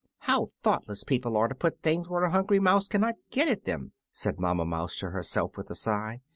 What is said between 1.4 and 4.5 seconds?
to put things where a hungry mouse cannot get at them," said